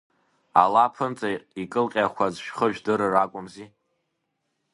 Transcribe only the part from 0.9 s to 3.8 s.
ԥынҵа икылҟьақәаз, шәхы жәдырыр акәымзи.